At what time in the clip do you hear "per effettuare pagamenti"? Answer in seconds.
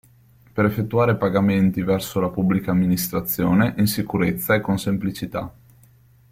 0.53-1.83